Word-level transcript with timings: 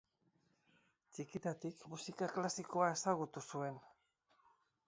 Txikitatik 1.17 1.85
musika 1.93 2.31
klasikoa 2.39 2.91
ezagutu 2.97 3.47
zuen. 3.53 3.81